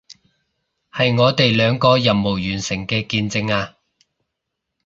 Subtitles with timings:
[0.91, 3.77] 係我哋兩個任務完成嘅見證啊